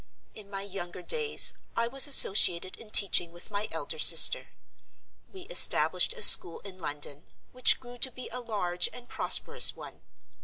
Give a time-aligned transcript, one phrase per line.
[0.33, 4.47] In my younger days, I was associated in teaching with my elder sister:
[5.31, 10.01] we established a school in London, which grew to be a large and prosperous one.